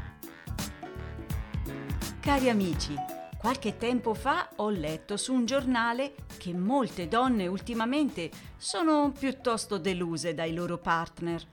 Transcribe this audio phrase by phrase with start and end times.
[2.22, 2.96] Cari amici,
[3.38, 10.34] qualche tempo fa ho letto su un giornale che molte donne ultimamente sono piuttosto deluse
[10.34, 11.46] dai loro partner.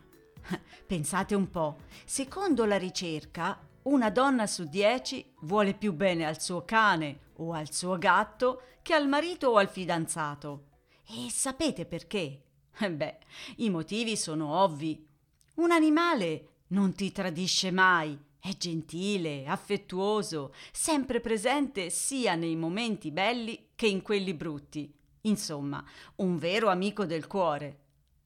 [0.87, 6.65] Pensate un po', secondo la ricerca una donna su dieci vuole più bene al suo
[6.65, 10.67] cane o al suo gatto che al marito o al fidanzato.
[11.07, 12.43] E sapete perché?
[12.79, 13.19] Eh beh,
[13.57, 15.07] i motivi sono ovvi.
[15.55, 23.71] Un animale non ti tradisce mai, è gentile, affettuoso, sempre presente sia nei momenti belli
[23.75, 24.95] che in quelli brutti.
[25.23, 25.83] Insomma,
[26.17, 27.81] un vero amico del cuore.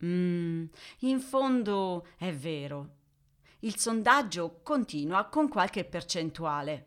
[0.04, 0.64] Mm,
[1.00, 2.96] in fondo è vero.
[3.64, 6.86] Il sondaggio continua con qualche percentuale.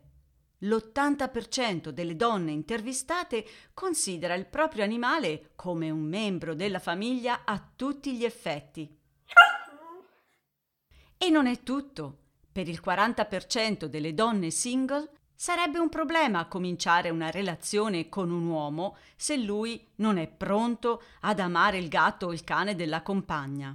[0.59, 8.17] L'80% delle donne intervistate considera il proprio animale come un membro della famiglia a tutti
[8.17, 8.93] gli effetti.
[11.17, 12.17] E non è tutto.
[12.51, 18.97] Per il 40% delle donne single sarebbe un problema cominciare una relazione con un uomo
[19.15, 23.73] se lui non è pronto ad amare il gatto o il cane della compagna.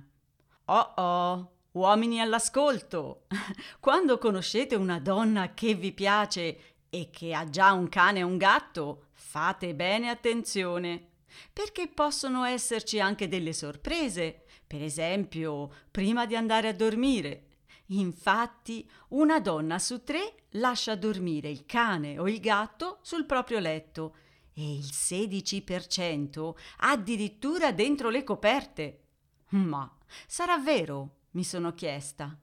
[0.66, 3.26] Oh oh, Uomini all'ascolto!
[3.78, 8.36] Quando conoscete una donna che vi piace e che ha già un cane e un
[8.36, 11.10] gatto, fate bene attenzione,
[11.52, 17.46] perché possono esserci anche delle sorprese, per esempio prima di andare a dormire.
[17.92, 24.16] Infatti, una donna su tre lascia dormire il cane o il gatto sul proprio letto
[24.54, 29.02] e il 16% addirittura dentro le coperte.
[29.50, 29.88] Ma
[30.26, 31.18] sarà vero?
[31.32, 32.36] Mi sono chiesta.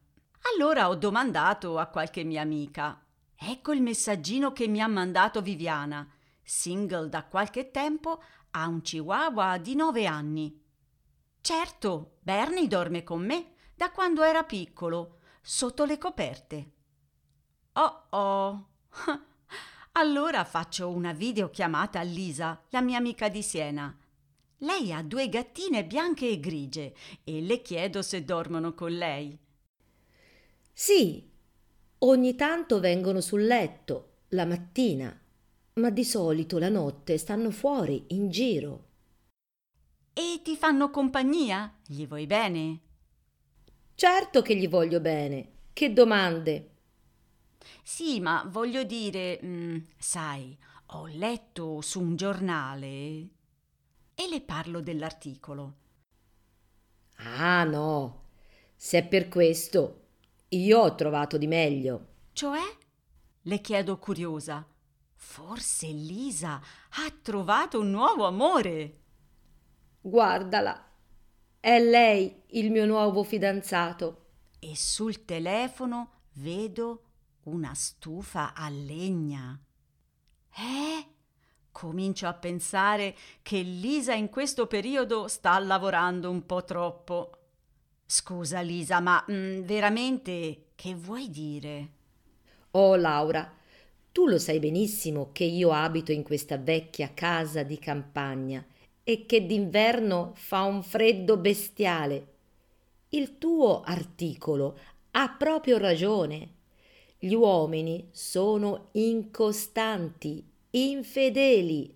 [0.54, 3.04] Allora ho domandato a qualche mia amica.
[3.36, 6.08] Ecco il messaggino che mi ha mandato Viviana,
[6.42, 8.22] single da qualche tempo,
[8.52, 10.62] ha un chihuahua di nove anni.
[11.42, 16.72] Certo, Bernie dorme con me da quando era piccolo, sotto le coperte.
[17.74, 18.68] Oh oh.
[19.94, 23.96] allora faccio una videochiamata a Lisa, la mia amica di Siena
[24.60, 29.38] lei ha due gattine bianche e grigie e le chiedo se dormono con lei.
[30.74, 31.30] Sì,
[32.00, 35.20] ogni tanto vengono sul letto, la mattina,
[35.74, 38.86] ma di solito la notte stanno fuori, in giro.
[40.14, 41.78] E ti fanno compagnia?
[41.86, 42.80] Gli vuoi bene?
[43.94, 45.52] Certo che gli voglio bene.
[45.74, 46.72] Che domande?
[47.84, 50.58] Sì, ma voglio dire, mh, mm, sai,
[50.88, 53.37] ho letto su un giornale
[54.20, 55.76] e le parlo dell'articolo.
[57.18, 58.24] Ah no,
[58.76, 60.06] se è per questo,
[60.50, 62.08] io ho trovato di meglio.
[62.34, 62.62] Cioè?
[63.44, 64.66] Le chiedo curiosa.
[65.14, 69.02] Forse Lisa ha trovato un nuovo amore.
[70.02, 70.92] Guardala,
[71.60, 74.26] è lei il mio nuovo fidanzato.
[74.58, 77.04] E sul telefono vedo
[77.44, 79.60] una stufa a legna.
[80.56, 81.17] Eh?
[81.78, 87.30] Comincio a pensare che Lisa in questo periodo sta lavorando un po' troppo.
[88.04, 91.90] Scusa Lisa, ma mh, mm, veramente che vuoi dire?
[92.72, 93.54] Oh Laura,
[94.12, 98.66] tu lo sai benissimo che io abito in questa vecchia casa di campagna
[99.04, 102.28] e che d'inverno fa un freddo bestiale.
[103.10, 104.80] Il tuo articolo
[105.12, 106.54] ha proprio ragione.
[107.20, 111.96] Gli uomini sono incostanti infedeli.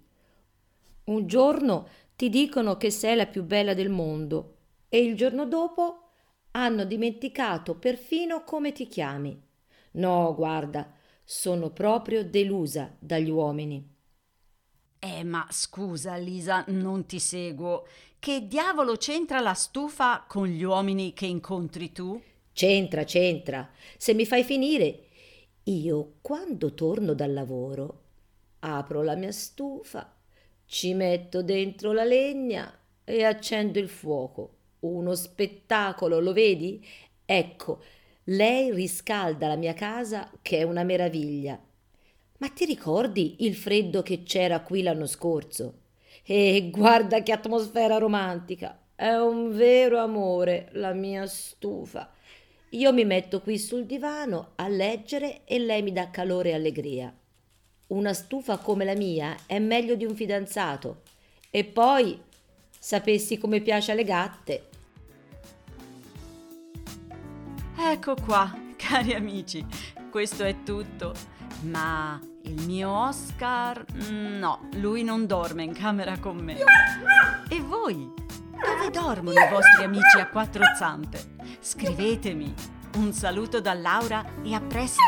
[1.06, 4.58] Un giorno ti dicono che sei la più bella del mondo
[4.90, 6.10] e il giorno dopo
[6.52, 9.42] hanno dimenticato perfino come ti chiami.
[9.94, 10.92] No, guarda,
[11.24, 13.90] sono proprio delusa dagli uomini.
[15.00, 17.88] Eh, ma scusa, Lisa, non ti seguo.
[18.20, 22.22] Che diavolo c'entra la stufa con gli uomini che incontri tu?
[22.54, 23.68] C'entra, c'entra.
[23.98, 25.08] Se mi fai finire,
[25.64, 28.01] io quando torno dal lavoro
[28.62, 30.14] apro la mia stufa,
[30.66, 32.74] ci metto dentro la legna
[33.04, 34.58] e accendo il fuoco.
[34.82, 36.84] Uno spettacolo, lo vedi?
[37.26, 37.82] Ecco,
[38.26, 41.60] lei riscalda la mia casa che è una meraviglia.
[42.38, 45.80] Ma ti ricordi il freddo che c'era qui l'anno scorso?
[46.24, 48.78] E guarda che atmosfera romantica!
[48.96, 52.12] È un vero amore la mia stufa.
[52.70, 57.14] Io mi metto qui sul divano a leggere e lei mi dà calore e allegria
[57.92, 61.02] una stufa come la mia è meglio di un fidanzato.
[61.50, 62.20] E poi,
[62.78, 64.70] sapessi come piace alle gatte.
[67.78, 69.66] Ecco qua, cari amici,
[70.10, 71.14] questo è tutto.
[71.64, 76.58] Ma il mio Oscar, mm, no, lui non dorme in camera con me.
[77.50, 78.10] E voi?
[78.52, 81.36] Dove dormono i vostri amici a quattro zampe?
[81.60, 82.54] Scrivetemi.
[82.96, 85.02] Un saluto da Laura e a presto!